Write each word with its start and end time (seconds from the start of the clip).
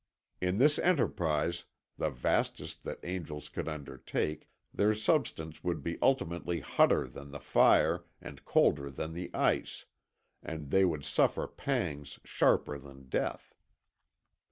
In 0.41 0.57
this 0.57 0.79
enterprise 0.79 1.65
the 1.95 2.09
vastest 2.09 2.83
that 2.85 2.99
angels 3.05 3.49
could 3.49 3.67
undertake 3.67 4.49
their 4.73 4.95
substance 4.95 5.63
would 5.63 5.83
be 5.83 5.99
ultimately 6.01 6.59
hotter 6.59 7.07
than 7.07 7.29
the 7.29 7.39
fire 7.39 8.05
and 8.19 8.43
colder 8.43 8.89
than 8.89 9.13
the 9.13 9.29
ice, 9.31 9.85
and 10.41 10.71
they 10.71 10.85
would 10.85 11.05
suffer 11.05 11.45
pangs 11.45 12.17
sharper 12.23 12.79
than 12.79 13.09
death. 13.09 13.53